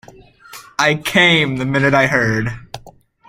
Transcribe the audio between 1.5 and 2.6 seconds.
the minute I heard.